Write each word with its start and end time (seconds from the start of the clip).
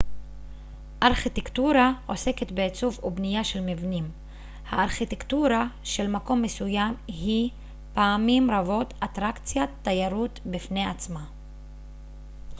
ארכיטקטורה 1.03 1.93
עוסקת 2.05 2.51
בעיצוב 2.51 2.99
ובנייה 3.03 3.43
של 3.43 3.61
מבנים 3.65 4.11
הארכיטקטורה 4.69 5.67
של 5.83 6.07
מקום 6.07 6.41
מסוים 6.41 6.93
היא 7.07 7.49
פעמים 7.93 8.51
רבות 8.51 8.93
אטרקציה 9.03 9.63
תיירותית 9.83 10.45
בפני 10.45 10.85
עצמה 10.85 11.25